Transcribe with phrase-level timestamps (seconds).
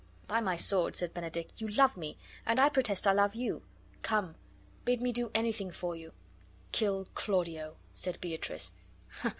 [0.27, 3.61] "By my sword," said Benedick, "you love me, and I protest I love you.
[4.01, 4.33] Come,
[4.83, 6.13] bid me do anything for you."
[6.71, 8.71] "Kill Claudio," said Beatrice.